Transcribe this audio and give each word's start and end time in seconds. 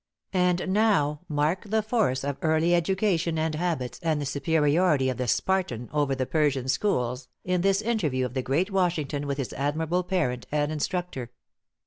And 0.33 0.69
now, 0.73 1.21
mark 1.29 1.69
the 1.69 1.83
force 1.83 2.23
of 2.23 2.39
early 2.41 2.73
education 2.73 3.37
and 3.37 3.53
habits, 3.53 3.99
and 4.01 4.19
the 4.19 4.25
superiority 4.25 5.09
of 5.09 5.17
the 5.17 5.27
Spartan 5.27 5.89
over 5.93 6.15
the 6.15 6.25
Persian 6.25 6.67
schools, 6.69 7.27
in 7.43 7.61
this 7.61 7.83
interview 7.83 8.25
of 8.25 8.33
the 8.33 8.41
great 8.41 8.71
Washington 8.71 9.27
with 9.27 9.37
his 9.37 9.53
admirable 9.53 10.01
parent 10.01 10.47
and 10.51 10.71
instructor. 10.71 11.29